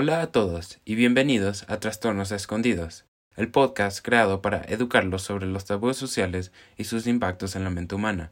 Hola 0.00 0.22
a 0.22 0.30
todos 0.30 0.78
y 0.84 0.94
bienvenidos 0.94 1.64
a 1.66 1.80
Trastornos 1.80 2.30
Escondidos, 2.30 3.04
el 3.34 3.50
podcast 3.50 3.98
creado 4.00 4.40
para 4.40 4.62
educarlos 4.68 5.22
sobre 5.22 5.46
los 5.46 5.64
tabúes 5.64 5.96
sociales 5.96 6.52
y 6.76 6.84
sus 6.84 7.08
impactos 7.08 7.56
en 7.56 7.64
la 7.64 7.70
mente 7.70 7.96
humana. 7.96 8.30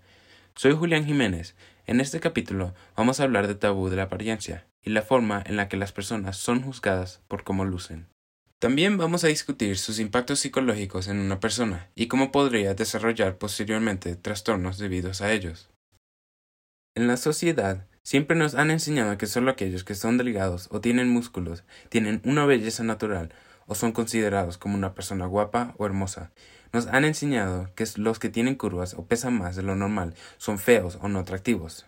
Soy 0.55 0.75
Julián 0.75 1.07
Jiménez. 1.07 1.57
En 1.89 2.00
este 2.00 2.21
capítulo 2.21 2.73
vamos 2.95 3.18
a 3.18 3.25
hablar 3.25 3.48
de 3.48 3.57
tabú 3.57 3.89
de 3.89 3.96
la 3.96 4.05
apariencia 4.05 4.68
y 4.80 4.91
la 4.91 5.02
forma 5.02 5.43
en 5.45 5.57
la 5.57 5.68
que 5.68 5.77
las 5.77 5.91
personas 5.91 6.37
son 6.37 6.62
juzgadas 6.62 7.21
por 7.27 7.43
cómo 7.43 7.64
lucen. 7.64 8.07
También 8.61 8.96
vamos 8.96 9.25
a 9.25 9.27
discutir 9.27 9.77
sus 9.77 9.98
impactos 9.98 10.39
psicológicos 10.39 11.09
en 11.09 11.19
una 11.19 11.41
persona 11.41 11.91
y 11.96 12.07
cómo 12.07 12.30
podría 12.30 12.75
desarrollar 12.75 13.39
posteriormente 13.39 14.14
trastornos 14.14 14.79
debidos 14.79 15.21
a 15.21 15.33
ellos. 15.33 15.69
En 16.94 17.08
la 17.08 17.17
sociedad, 17.17 17.89
Siempre 18.07 18.37
nos 18.37 18.55
han 18.55 18.71
enseñado 18.71 19.19
que 19.19 19.27
solo 19.27 19.51
aquellos 19.51 19.83
que 19.83 19.96
son 19.96 20.17
delgados 20.17 20.69
o 20.71 20.81
tienen 20.81 21.09
músculos 21.09 21.65
tienen 21.89 22.23
una 22.25 22.46
belleza 22.46 22.85
natural 22.85 23.35
o 23.67 23.75
son 23.75 23.91
considerados 23.91 24.59
como 24.59 24.77
una 24.77 24.95
persona 24.95 25.27
guapa 25.27 25.75
o 25.77 25.87
hermosa. 25.87 26.31
Nos 26.73 26.87
han 26.87 27.05
enseñado 27.05 27.69
que 27.75 27.85
los 27.96 28.21
que 28.21 28.29
tienen 28.29 28.55
curvas 28.55 28.95
o 28.95 29.07
pesan 29.07 29.37
más 29.37 29.57
de 29.57 29.65
lo 29.65 29.75
normal 29.75 30.15
son 30.37 30.61
feos 30.61 31.01
o 31.03 31.09
no 31.09 31.19
atractivos. 31.19 31.87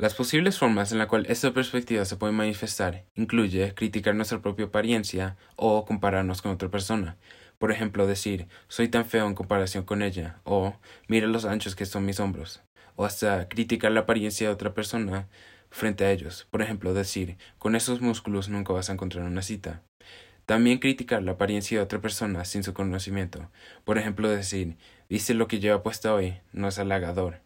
Las 0.00 0.14
posibles 0.14 0.58
formas 0.58 0.90
en 0.90 0.98
las 0.98 1.06
cuales 1.06 1.30
esta 1.30 1.54
perspectiva 1.54 2.04
se 2.04 2.16
puede 2.16 2.32
manifestar 2.32 3.04
incluye 3.14 3.72
criticar 3.72 4.16
nuestra 4.16 4.42
propia 4.42 4.66
apariencia 4.66 5.36
o 5.54 5.84
compararnos 5.84 6.42
con 6.42 6.50
otra 6.50 6.70
persona. 6.72 7.18
Por 7.58 7.70
ejemplo, 7.70 8.08
decir 8.08 8.48
soy 8.66 8.88
tan 8.88 9.04
feo 9.04 9.28
en 9.28 9.36
comparación 9.36 9.84
con 9.84 10.02
ella 10.02 10.40
o 10.42 10.74
mira 11.06 11.28
los 11.28 11.44
anchos 11.44 11.76
que 11.76 11.86
son 11.86 12.04
mis 12.04 12.18
hombros 12.18 12.64
o 12.96 13.04
hasta 13.04 13.48
criticar 13.48 13.92
la 13.92 14.00
apariencia 14.00 14.48
de 14.48 14.54
otra 14.54 14.74
persona 14.74 15.28
frente 15.70 16.04
a 16.04 16.10
ellos. 16.10 16.46
Por 16.50 16.62
ejemplo, 16.62 16.94
decir, 16.94 17.36
con 17.58 17.74
esos 17.74 18.00
músculos 18.00 18.48
nunca 18.48 18.72
vas 18.72 18.90
a 18.90 18.92
encontrar 18.92 19.24
una 19.24 19.42
cita. 19.42 19.82
También 20.46 20.78
criticar 20.78 21.22
la 21.22 21.32
apariencia 21.32 21.78
de 21.78 21.84
otra 21.84 22.00
persona 22.00 22.44
sin 22.44 22.62
su 22.62 22.74
conocimiento. 22.74 23.50
Por 23.84 23.98
ejemplo, 23.98 24.28
decir, 24.28 24.76
viste 25.08 25.34
lo 25.34 25.48
que 25.48 25.58
lleva 25.58 25.82
puesta 25.82 26.14
hoy, 26.14 26.38
no 26.52 26.68
es 26.68 26.78
halagador. 26.78 27.40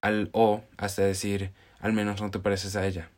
Al, 0.00 0.30
o 0.32 0.62
hasta 0.78 1.02
decir, 1.02 1.52
al 1.78 1.92
menos 1.92 2.20
no 2.20 2.30
te 2.30 2.38
pareces 2.38 2.76
a 2.76 2.86
ella. 2.86 3.10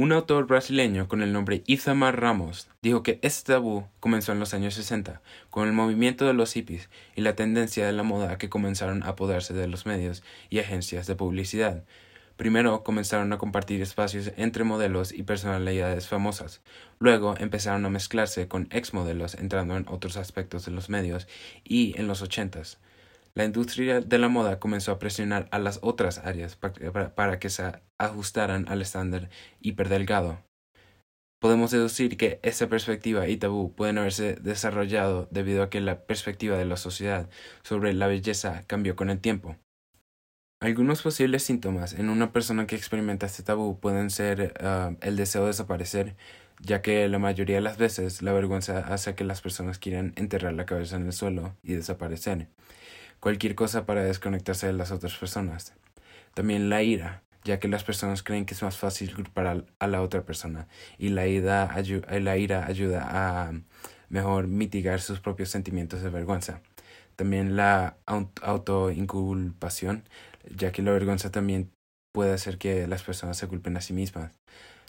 Un 0.00 0.12
autor 0.12 0.46
brasileño 0.46 1.08
con 1.08 1.20
el 1.20 1.30
nombre 1.30 1.62
Ithamar 1.66 2.18
Ramos 2.18 2.70
dijo 2.80 3.02
que 3.02 3.18
este 3.20 3.52
tabú 3.52 3.84
comenzó 4.00 4.32
en 4.32 4.40
los 4.40 4.54
años 4.54 4.72
60, 4.72 5.20
con 5.50 5.68
el 5.68 5.74
movimiento 5.74 6.26
de 6.26 6.32
los 6.32 6.54
hippies 6.54 6.88
y 7.16 7.20
la 7.20 7.36
tendencia 7.36 7.84
de 7.84 7.92
la 7.92 8.02
moda 8.02 8.38
que 8.38 8.48
comenzaron 8.48 9.02
a 9.02 9.08
apoderarse 9.08 9.52
de 9.52 9.68
los 9.68 9.84
medios 9.84 10.22
y 10.48 10.58
agencias 10.58 11.06
de 11.06 11.16
publicidad. 11.16 11.84
Primero 12.38 12.82
comenzaron 12.82 13.30
a 13.34 13.36
compartir 13.36 13.82
espacios 13.82 14.32
entre 14.38 14.64
modelos 14.64 15.12
y 15.12 15.22
personalidades 15.22 16.08
famosas. 16.08 16.62
Luego 16.98 17.34
empezaron 17.36 17.84
a 17.84 17.90
mezclarse 17.90 18.48
con 18.48 18.68
exmodelos 18.70 19.34
entrando 19.34 19.76
en 19.76 19.84
otros 19.86 20.16
aspectos 20.16 20.64
de 20.64 20.72
los 20.72 20.88
medios 20.88 21.28
y 21.62 21.92
en 22.00 22.06
los 22.06 22.22
ochentas 22.22 22.78
la 23.34 23.44
industria 23.44 24.00
de 24.00 24.18
la 24.18 24.28
moda 24.28 24.58
comenzó 24.58 24.92
a 24.92 24.98
presionar 24.98 25.48
a 25.50 25.58
las 25.58 25.78
otras 25.82 26.18
áreas 26.18 26.56
para, 26.56 27.38
que 27.38 27.50
se 27.50 27.72
ajustaran 27.98 28.66
al 28.68 28.82
estándar 28.82 29.30
hiperdelgado. 29.60 30.38
Podemos 31.40 31.70
deducir 31.70 32.16
que 32.16 32.38
esa 32.42 32.68
perspectiva 32.68 33.26
y 33.28 33.36
tabú 33.36 33.74
pueden 33.74 33.98
haberse 33.98 34.34
desarrollado 34.34 35.26
debido 35.30 35.62
a 35.62 35.70
que 35.70 35.80
la 35.80 36.04
perspectiva 36.04 36.58
de 36.58 36.66
la 36.66 36.76
sociedad 36.76 37.30
sobre 37.62 37.94
la 37.94 38.08
belleza 38.08 38.64
cambió 38.66 38.94
con 38.94 39.08
el 39.08 39.20
tiempo. 39.20 39.56
Algunos 40.60 41.00
posibles 41.00 41.42
síntomas 41.42 41.94
en 41.94 42.10
una 42.10 42.32
persona 42.32 42.66
que 42.66 42.76
experimenta 42.76 43.24
este 43.24 43.42
tabú 43.42 43.80
pueden 43.80 44.10
ser 44.10 44.52
ah, 44.60 44.92
el 45.00 45.16
deseo 45.16 45.42
de 45.42 45.48
desaparecer, 45.48 46.14
ya 46.60 46.82
que 46.82 47.08
la 47.08 47.18
mayoría 47.18 47.56
de 47.56 47.62
las 47.62 47.78
veces 47.78 48.20
la 48.20 48.34
vergüenza 48.34 48.80
hace 48.80 49.14
que 49.14 49.24
las 49.24 49.40
personas 49.40 49.78
quieran 49.78 50.12
enterrar 50.16 50.52
la 50.52 50.66
cabeza 50.66 50.96
en 50.96 51.06
el 51.06 51.14
suelo 51.14 51.56
y 51.62 51.72
desaparecer 51.72 52.48
cualquier 53.20 53.54
cosa 53.54 53.86
para 53.86 54.02
desconectarse 54.02 54.66
de 54.66 54.72
las 54.72 54.90
otras 54.90 55.14
personas. 55.16 55.74
También 56.34 56.70
la 56.70 56.82
ira, 56.82 57.22
ya 57.44 57.58
que 57.58 57.68
las 57.68 57.84
personas 57.84 58.22
creen 58.22 58.46
que 58.46 58.54
es 58.54 58.62
más 58.62 58.76
fácil 58.76 59.14
culpar 59.14 59.64
a 59.78 59.86
la 59.86 60.02
otra 60.02 60.22
persona 60.22 60.68
y 60.98 61.10
la 61.10 61.26
ira, 61.26 61.74
la 62.20 62.36
ira 62.36 62.66
ayuda 62.66 63.06
a 63.10 63.52
mejor 64.08 64.46
mitigar 64.48 65.00
sus 65.00 65.20
propios 65.20 65.50
sentimientos 65.50 66.02
de 66.02 66.10
vergüenza. 66.10 66.60
También 67.16 67.56
la 67.56 67.96
autoinculpación, 68.06 70.04
ya 70.56 70.72
que 70.72 70.82
la 70.82 70.92
vergüenza 70.92 71.30
también 71.30 71.70
puede 72.12 72.32
hacer 72.32 72.58
que 72.58 72.86
las 72.86 73.02
personas 73.02 73.36
se 73.36 73.46
culpen 73.46 73.76
a 73.76 73.80
sí 73.80 73.92
mismas. 73.92 74.32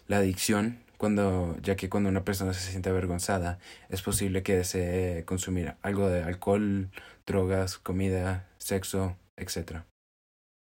La 0.07 0.17
adicción, 0.17 0.79
cuando, 1.01 1.57
ya 1.63 1.75
que 1.75 1.89
cuando 1.89 2.09
una 2.09 2.23
persona 2.23 2.53
se 2.53 2.69
siente 2.69 2.91
avergonzada, 2.91 3.57
es 3.89 4.03
posible 4.03 4.43
que 4.43 4.57
desee 4.57 5.25
consumir 5.25 5.73
algo 5.81 6.07
de 6.09 6.21
alcohol, 6.21 6.91
drogas, 7.25 7.79
comida, 7.79 8.47
sexo, 8.59 9.17
etc. 9.35 9.81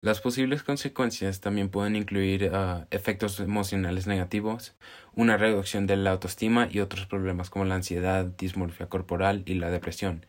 Las 0.02 0.22
posibles 0.22 0.64
consecuencias 0.64 1.41
también 1.41 1.69
pueden 1.69 1.96
incluir 1.96 2.50
ah, 2.56 2.88
efectos 2.90 3.40
emocionales 3.40 4.08
negativos, 4.08 4.75
una 5.14 5.38
reducción 5.38 5.85
de 5.85 5.96
la 5.96 6.14
autoestima 6.14 6.69
y 6.72 6.80
otros 6.80 7.06
problemas 7.06 7.52
como 7.52 7.66
la 7.66 7.75
ansiedad, 7.75 8.25
dismorfia 8.25 8.88
corporal 8.88 9.44
y 9.46 9.53
la 9.53 9.69
depresión. 9.69 10.25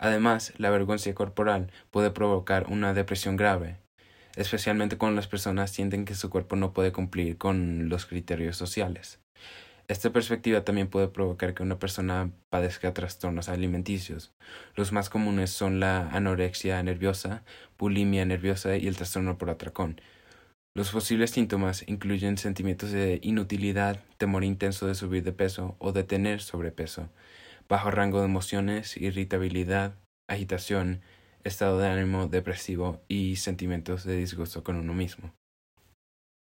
Además, 0.00 0.52
la 0.56 0.70
vergüenza 0.70 1.14
corporal 1.14 1.70
puede 1.92 2.10
provocar 2.10 2.66
una 2.68 2.92
depresión 2.92 3.36
grave, 3.36 3.76
especialmente 4.34 4.98
cuando 4.98 5.14
las 5.14 5.28
personas 5.28 5.70
sienten 5.70 6.06
que 6.06 6.16
su 6.16 6.28
cuerpo 6.28 6.56
no 6.56 6.72
puede 6.72 6.90
cumplir 6.90 7.38
con 7.38 7.88
los 7.88 8.04
criterios 8.04 8.56
sociales. 8.56 9.20
Esta 9.88 10.12
perspectiva 10.12 10.64
también 10.64 10.88
puede 10.88 11.08
provocar 11.08 11.54
que 11.54 11.62
una 11.62 11.78
persona 11.78 12.30
padezca 12.50 12.92
trastornos 12.92 13.48
alimenticios. 13.48 14.34
Los 14.76 14.92
más 14.92 15.08
comunes 15.08 15.48
son 15.50 15.80
la 15.80 16.10
anorexia 16.10 16.82
nerviosa, 16.82 17.42
bulimia 17.78 18.26
nerviosa 18.26 18.76
y 18.76 18.86
el 18.86 18.96
trastorno 18.96 19.38
por 19.38 19.48
atracón. 19.48 19.98
Los 20.76 20.90
posibles 20.90 21.30
síntomas 21.30 21.84
incluyen 21.88 22.36
sentimientos 22.36 22.92
de 22.92 23.18
inutilidad, 23.22 23.98
temor 24.18 24.44
intenso 24.44 24.86
de 24.86 24.94
subir 24.94 25.24
de 25.24 25.32
peso 25.32 25.74
o 25.78 25.92
de 25.92 26.04
tener 26.04 26.42
sobrepeso, 26.42 27.08
bajo 27.66 27.90
rango 27.90 28.18
de 28.18 28.26
emociones, 28.26 28.94
irritabilidad, 28.98 29.94
agitación, 30.28 31.00
estado 31.44 31.78
de 31.78 31.88
ánimo 31.88 32.28
depresivo 32.28 33.00
y 33.08 33.36
sentimientos 33.36 34.04
de 34.04 34.16
disgusto 34.16 34.62
con 34.62 34.76
uno 34.76 34.92
mismo. 34.92 35.32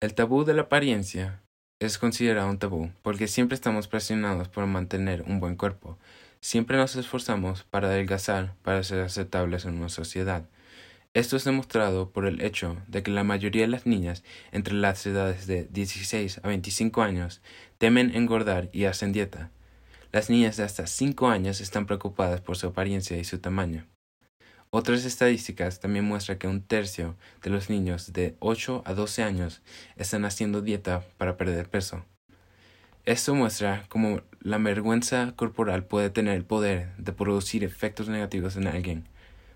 El 0.02 0.16
tabú 0.16 0.44
de 0.44 0.53
la 0.53 0.64
apariencia 0.64 1.41
es 1.81 1.97
considerado 1.97 2.47
un 2.47 2.59
tabú 2.59 2.92
porque 3.02 3.28
siempre 3.28 3.56
estamos 3.56 3.88
presionados 3.88 4.47
por 4.47 4.68
mantener 4.68 5.24
un 5.24 5.40
buen 5.40 5.56
cuerpo. 5.56 5.97
Siempre 6.40 6.78
nos 6.78 6.96
esforzamos 6.96 7.64
para 7.64 7.88
adelgazar 7.88 8.53
para 8.62 8.84
ser 8.84 9.02
aceptables 9.02 9.66
en 9.66 9.80
una 9.80 9.90
sociedad. 9.90 10.46
Esto 11.16 11.36
es 11.36 11.44
demostrado 11.44 12.12
por 12.12 12.28
el 12.28 12.40
hecho 12.41 12.78
de 12.88 13.02
que 13.02 13.09
la 13.09 13.24
mayoría 13.24 13.64
de 13.64 13.68
las 13.68 13.88
niñas 13.88 14.24
entre 14.52 14.75
las 14.75 15.03
edades 15.08 15.47
de 15.47 15.66
16 15.72 16.41
a 16.44 16.47
25 16.47 17.02
años 17.02 17.41
temen 17.80 18.16
engordar 18.16 18.70
y 18.72 18.86
hacen 18.86 19.12
dieta. 19.12 19.50
Las 20.12 20.30
niñas 20.30 20.58
de 20.58 20.64
hasta 20.64 20.86
5 20.86 21.30
años 21.30 21.62
están 21.62 21.88
preocupadas 21.88 22.41
por 22.41 22.58
su 22.58 22.68
apariencia 22.68 23.18
y 23.18 23.24
su 23.24 23.40
tamaño. 23.40 23.91
Otras 24.74 25.04
estadísticas 25.04 25.82
también 25.82 26.06
muestran 26.06 26.38
que 26.38 26.48
un 26.48 26.62
tercio 26.62 27.18
de 27.44 27.50
los 27.50 27.70
niños 27.70 28.14
de 28.14 28.38
8 28.40 28.84
a 28.86 28.94
12 28.94 29.22
años 29.22 29.62
están 29.98 30.24
haciendo 30.24 30.62
dieta 30.62 31.04
para 31.18 31.36
perder 31.36 31.70
peso. 31.70 32.06
Esto 33.04 33.36
muestra 33.36 33.84
cómo 33.90 34.22
la 34.40 34.58
vergüenza 34.59 35.34
corporal 35.36 35.84
puede 35.84 36.09
tener 36.09 36.38
el 36.38 36.46
poder 36.46 36.96
de 36.96 37.12
producir 37.12 37.66
efectos 37.66 38.08
negativos 38.08 38.56
en 38.56 38.68
alguien, 38.68 39.09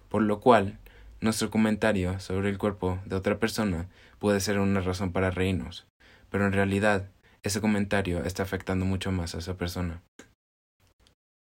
por 0.09 0.21
lo 0.21 0.41
cual 0.41 0.79
nuestro 1.21 1.49
comentario 1.49 2.19
sobre 2.19 2.49
el 2.49 2.57
cuerpo 2.57 2.99
de 3.05 3.15
otra 3.15 3.39
persona 3.39 3.87
puede 4.19 4.41
ser 4.41 4.59
una 4.59 4.81
razón 4.81 5.13
para 5.13 5.31
reírnos, 5.31 5.87
pero 6.29 6.45
en 6.45 6.51
realidad 6.51 7.07
ese 7.41 7.61
comentario 7.61 8.21
está 8.25 8.43
afectando 8.43 8.83
mucho 8.83 9.13
más 9.13 9.33
a 9.33 9.37
esa 9.37 9.55
persona. 9.55 10.01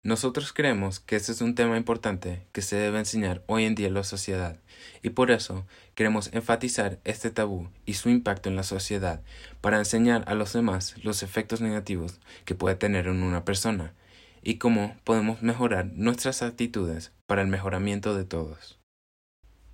Nosotros 0.04 0.52
creemos 0.52 0.98
que 0.98 1.14
este 1.14 1.30
es 1.30 1.40
un 1.42 1.54
tema 1.54 1.76
importante 1.76 2.44
que 2.50 2.60
se 2.60 2.74
debe 2.74 2.98
enseñar 2.98 3.44
hoy 3.46 3.66
en 3.66 3.76
día 3.76 3.86
en 3.86 3.94
la 3.94 4.02
sociedad 4.02 4.58
y 5.00 5.10
por 5.10 5.30
eso 5.30 5.64
queremos 5.94 6.32
enfatizar 6.32 6.98
este 7.04 7.30
tabú 7.30 7.68
y 7.86 7.94
su 7.94 8.10
impacto 8.10 8.48
en 8.48 8.56
la 8.56 8.64
sociedad 8.64 9.22
para 9.60 9.78
enseñar 9.78 10.24
a 10.26 10.34
los 10.34 10.54
demás 10.54 10.96
los 11.04 11.22
efectos 11.22 11.60
negativos 11.60 12.18
que 12.44 12.56
puede 12.56 12.74
tener 12.74 13.06
en 13.06 13.22
una 13.22 13.44
persona 13.44 13.94
y 14.42 14.58
cómo 14.58 14.96
podemos 15.04 15.40
mejorar 15.40 15.92
nuestras 15.94 16.42
actitudes 16.42 17.12
para 17.28 17.42
el 17.42 17.48
mejoramiento 17.48 18.16
de 18.16 18.24
todos. 18.24 18.81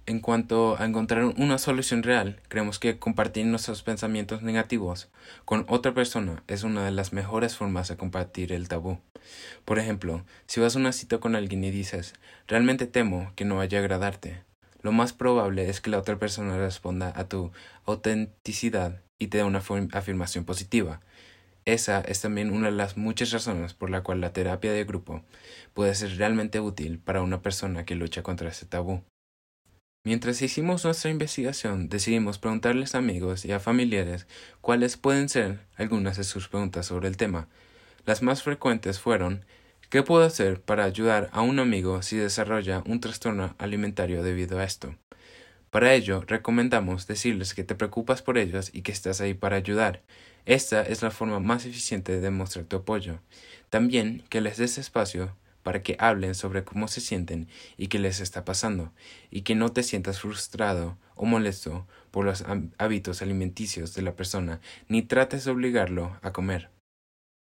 En 0.09 0.21
cuanto 0.21 0.81
a 0.81 0.87
encontrar 0.87 1.23
una 1.37 1.59
solución 1.59 2.03
real, 2.03 2.41
creemos 2.49 2.79
que 2.79 2.99
compartir 2.99 3.45
nuestros 3.45 3.83
pensamientos 3.83 4.41
negativos 4.41 5.11
con 5.45 5.67
otra 5.69 5.93
persona 5.93 6.43
es 6.47 6.63
una 6.63 6.83
de 6.83 6.93
las 6.93 7.13
mejores 7.13 7.59
formas 7.59 7.89
de 7.89 7.99
compartir 7.99 8.55
el 8.55 8.69
tabú. 8.69 9.01
Por 9.67 9.79
ejemplo, 9.79 10.25
si 10.47 10.61
vas 10.61 10.75
a 10.75 10.79
una 10.79 10.93
cita 10.93 11.19
con 11.19 11.37
alguien 11.37 11.63
y 11.63 11.71
dices, 11.71 12.15
realmente 12.47 12.87
temo 12.87 13.33
que 13.37 13.45
no 13.45 13.57
vaya 13.57 13.77
a 13.77 13.83
agradarte, 13.83 14.45
lo 14.81 14.93
más 14.93 15.13
probable 15.13 15.69
es 15.69 15.83
que 15.83 15.91
la 15.91 15.99
otra 15.99 16.19
persona 16.19 16.57
responda 16.57 17.13
a 17.15 17.29
tu 17.29 17.53
autenticidad 17.85 19.03
y 19.19 19.27
te 19.27 19.37
dé 19.37 19.45
una 19.45 19.63
afirmación 19.93 20.47
positiva. 20.47 21.03
Esa 21.67 22.01
es 22.01 22.23
también 22.23 22.51
una 22.51 22.69
de 22.69 22.77
las 22.79 22.97
muchas 22.97 23.31
razones 23.31 23.75
por 23.75 23.91
la 23.91 24.03
cual 24.03 24.23
la 24.23 24.33
terapia 24.33 24.73
de 24.73 24.85
grupo 24.85 25.23
puede 25.75 25.95
ser 25.95 26.17
realmente 26.17 26.61
útil 26.61 26.99
para 26.99 27.21
una 27.21 27.43
persona 27.43 27.85
que 27.85 27.95
lucha 27.95 28.23
contra 28.23 28.49
ese 28.49 28.65
tabú. 28.65 29.03
Mientras 30.09 30.41
hicimos 30.41 30.87
nuestra 30.87 31.11
investigación, 31.11 31.91
decidimos 31.91 32.39
preguntarles 32.39 32.95
a 32.95 32.99
amigos 32.99 33.45
y 33.45 33.53
a 33.53 33.61
familiares 33.61 34.27
cuáles 34.63 34.97
pueden 34.97 35.29
ser 35.29 35.61
algunas 35.77 36.17
de 36.17 36.25
sus 36.25 36.49
preguntas 36.49 36.87
sobre 36.87 37.09
el 37.09 37.19
tema. 37.19 37.47
Las 38.07 38.23
más 38.23 38.43
frecuentes 38.43 38.99
fueron 38.99 39.45
¿Qué 39.91 40.03
puedo 40.03 40.25
hacer 40.25 40.63
para 40.63 40.85
ayudar 40.85 41.29
a 41.35 41.43
un 41.43 41.59
amigo 41.59 42.01
si 42.01 42.17
desarrolla 42.17 42.83
un 42.87 43.01
trastorno 43.01 43.55
alimentario 43.59 44.23
debido 44.23 44.59
a 44.59 44.65
esto? 44.65 44.95
Para 45.69 45.93
ello, 45.93 46.25
recomendamos 46.27 47.07
decirles 47.07 47.53
que 47.53 47.63
te 47.63 47.75
preocupas 47.75 48.23
por 48.23 48.39
ellos 48.39 48.71
y 48.73 48.81
que 48.81 48.93
estás 48.93 49.21
ahí 49.21 49.35
para 49.35 49.57
ayudar. 49.57 50.01
Esta 50.47 50.81
es 50.81 51.03
la 51.03 51.11
forma 51.11 51.39
más 51.39 51.67
eficiente 51.67 52.13
de 52.13 52.21
demostrar 52.21 52.65
tu 52.65 52.77
apoyo. 52.77 53.19
También 53.69 54.25
que 54.31 54.41
les 54.41 54.57
des 54.57 54.79
espacio 54.79 55.37
para 55.63 55.83
que 55.83 55.97
hablen 55.99 56.35
sobre 56.35 56.65
cómo 56.65 56.89
se 56.89 57.01
sienten 57.01 57.49
y 57.77 57.89
qué 57.89 57.99
les 57.99 58.21
está 58.21 58.45
pasando, 58.45 58.93
y 59.31 59.43
que 59.43 59.55
no 59.55 59.71
te 59.71 59.83
sientas 59.83 60.21
frustrado 60.21 60.99
o 61.15 61.27
molesto 61.27 61.87
por 62.11 62.25
los 62.25 62.45
hábitos 62.79 63.23
alimenticios 63.23 63.95
de 63.95 64.03
la 64.03 64.17
persona, 64.17 64.61
ni 64.89 65.03
trates 65.03 65.45
de 65.45 65.51
obligarlo 65.51 66.19
a 66.23 66.33
comer. 66.33 66.71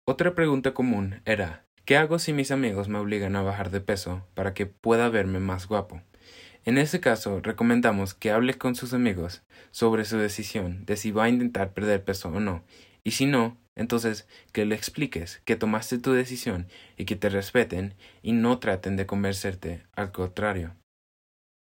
Otra 0.07 0.35
pregunta 0.35 0.73
común 0.73 1.21
era 1.25 1.65
¿qué 1.85 1.97
hago 1.97 2.19
si 2.19 2.33
mis 2.33 2.51
amigos 2.51 2.89
me 2.89 2.99
obligan 2.99 3.37
a 3.37 3.43
bajar 3.43 3.71
de 3.71 3.81
peso 3.81 4.27
para 4.35 4.55
que 4.55 4.67
pueda 4.67 5.09
verme 5.09 5.41
más 5.41 5.67
guapo? 5.67 6.03
En 6.65 6.77
ese 6.77 7.01
caso, 7.01 7.41
recomendamos 7.41 8.15
que 8.15 8.31
hable 8.31 8.55
con 8.55 8.75
sus 8.75 8.93
amigos 8.93 9.43
sobre 9.71 10.05
su 10.05 10.19
decisión 10.19 10.85
de 10.85 10.97
si 10.97 11.13
va 11.13 11.25
a 11.25 11.29
intentar 11.29 11.73
perder 11.73 12.05
peso 12.05 12.29
o 12.29 12.41
no, 12.41 12.63
y 13.05 13.13
si 13.13 13.27
no, 13.27 13.57
entonces, 13.79 14.27
que 14.53 14.67
le 14.67 14.75
expliques 14.75 15.41
que 15.45 15.57
tomaste 15.57 15.99
tu 15.99 16.13
decisión 16.13 16.67
y 16.97 17.05
que 17.05 17.17
te 17.17 17.29
respeten 17.29 17.95
y 18.23 18.33
no 18.33 18.59
traten 18.59 18.97
de 18.97 19.07
convencerte 19.07 19.85
al 19.95 20.13
contrario. 20.13 20.75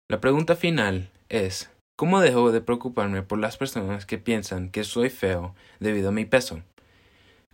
La 0.09 0.19
pregunta 0.19 0.56
final 0.56 1.09
es, 1.30 1.69
¿cómo 1.95 2.19
dejo 2.19 2.51
de 2.51 2.59
preocuparme 2.59 3.21
por 3.21 3.39
las 3.39 3.56
personas 3.56 4.06
que 4.06 4.18
piensan 4.18 4.69
que 4.69 4.83
soy 4.83 5.09
feo 5.09 5.56
debido 5.80 6.09
a 6.09 6.12
mi 6.12 6.25
peso? 6.25 6.63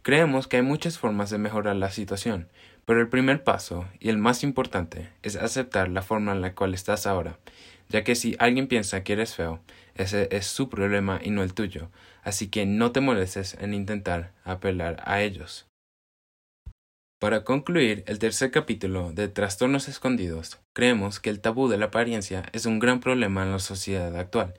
Creemos 0.02 0.48
que 0.48 0.56
hay 0.58 0.64
muchas 0.64 0.98
formas 0.98 1.30
de 1.30 1.38
mejorar 1.38 1.76
la 1.76 1.92
situación, 1.92 2.48
pero 2.86 3.02
el 3.02 3.10
primer 3.10 3.44
paso, 3.44 3.86
y 4.00 4.08
el 4.08 4.18
más 4.18 4.44
importante, 4.44 5.10
es 5.22 5.36
aceptar 5.36 5.90
la 5.90 6.02
forma 6.02 6.32
en 6.32 6.40
la 6.40 6.56
cual 6.56 6.74
estás 6.74 7.06
ahora, 7.06 7.38
ya 7.90 8.06
que 8.06 8.16
si 8.16 8.38
alguien 8.40 8.68
piensa 8.68 9.04
que 9.04 9.14
eres 9.14 9.36
feo, 9.36 9.60
ese 9.98 10.28
es 10.32 10.48
su 10.48 10.70
problema 10.70 11.20
y 11.24 11.30
no 11.30 11.44
el 11.44 11.54
tuyo, 11.54 11.92
así 12.24 12.48
que 12.48 12.66
no 12.66 12.92
te 12.92 13.02
molestes 13.02 13.56
en 13.60 13.74
intentar 13.74 14.34
apelar 14.44 15.02
a 15.06 15.22
ellos. 15.22 15.68
Para 17.20 17.44
concluir 17.44 18.04
el 18.08 18.20
tercer 18.20 18.52
capítulo 18.52 19.12
de 19.12 19.28
Trastornos 19.28 19.88
Escondidos, 19.88 20.60
creemos 20.74 21.20
que 21.20 21.30
el 21.30 21.42
tabú 21.42 21.68
de 21.68 21.78
la 21.78 21.88
apariencia 21.88 22.44
es 22.54 22.66
un 22.66 22.80
gran 22.80 23.00
problema 23.00 23.44
en 23.44 23.52
la 23.52 23.60
sociedad 23.60 24.16
actual, 24.16 24.54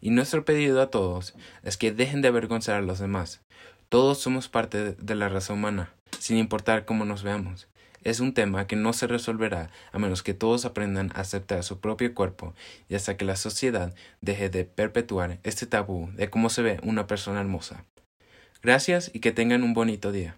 y 0.00 0.10
nuestro 0.10 0.44
pedido 0.44 0.80
a 0.80 0.90
todos 0.90 1.34
es 1.62 1.76
que 1.76 1.92
dejen 1.92 2.22
de 2.22 2.28
avergonzar 2.28 2.76
a 2.76 2.82
los 2.82 2.98
demás. 2.98 3.42
Todos 3.88 4.18
somos 4.18 4.48
parte 4.48 4.92
de 4.92 5.14
la 5.14 5.28
raza 5.28 5.52
humana, 5.52 5.92
sin 6.18 6.36
importar 6.36 6.84
cómo 6.84 7.04
nos 7.04 7.22
veamos 7.22 7.68
es 8.04 8.20
un 8.20 8.34
tema 8.34 8.66
que 8.66 8.76
no 8.76 8.92
se 8.92 9.06
resolverá 9.06 9.70
a 9.92 9.98
menos 9.98 10.22
que 10.22 10.34
todos 10.34 10.64
aprendan 10.64 11.10
a 11.14 11.20
aceptar 11.20 11.64
su 11.64 11.80
propio 11.80 12.14
cuerpo 12.14 12.54
y 12.88 12.94
hasta 12.94 13.16
que 13.16 13.24
la 13.24 13.36
sociedad 13.36 13.94
deje 14.20 14.50
de 14.50 14.64
perpetuar 14.64 15.40
este 15.42 15.66
tabú 15.66 16.10
de 16.14 16.30
cómo 16.30 16.50
se 16.50 16.62
ve 16.62 16.80
una 16.82 17.06
persona 17.06 17.40
hermosa. 17.40 17.84
Gracias 18.62 19.10
y 19.12 19.20
que 19.20 19.32
tengan 19.32 19.62
un 19.62 19.74
bonito 19.74 20.12
día. 20.12 20.36